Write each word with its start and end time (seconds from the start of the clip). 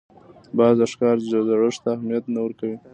باز 0.57 0.75
د 0.79 0.83
ښکار 0.91 1.17
زړښت 1.29 1.79
ته 1.83 1.89
اهمیت 1.95 2.23
نه 2.33 2.39
ورکوي 2.45 2.77